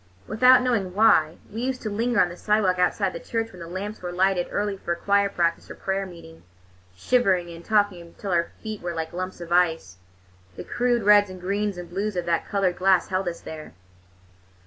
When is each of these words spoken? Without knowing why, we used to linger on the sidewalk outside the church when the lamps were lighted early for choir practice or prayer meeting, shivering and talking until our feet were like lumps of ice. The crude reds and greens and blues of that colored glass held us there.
Without 0.25 0.63
knowing 0.63 0.95
why, 0.95 1.37
we 1.53 1.61
used 1.61 1.83
to 1.83 1.89
linger 1.91 2.19
on 2.19 2.29
the 2.29 2.35
sidewalk 2.35 2.79
outside 2.79 3.13
the 3.13 3.19
church 3.19 3.51
when 3.51 3.59
the 3.61 3.67
lamps 3.67 4.01
were 4.01 4.11
lighted 4.11 4.47
early 4.49 4.75
for 4.75 4.95
choir 4.95 5.29
practice 5.29 5.69
or 5.69 5.75
prayer 5.75 6.07
meeting, 6.07 6.41
shivering 6.95 7.51
and 7.51 7.63
talking 7.63 8.01
until 8.01 8.31
our 8.31 8.49
feet 8.63 8.81
were 8.81 8.95
like 8.95 9.13
lumps 9.13 9.39
of 9.41 9.51
ice. 9.51 9.97
The 10.55 10.63
crude 10.63 11.03
reds 11.03 11.29
and 11.29 11.39
greens 11.39 11.77
and 11.77 11.87
blues 11.87 12.15
of 12.15 12.25
that 12.25 12.47
colored 12.49 12.77
glass 12.77 13.09
held 13.09 13.27
us 13.27 13.41
there. 13.41 13.73